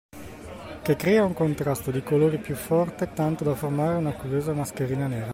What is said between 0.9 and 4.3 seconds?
crea un contrasto di colori più forte tanto da formare una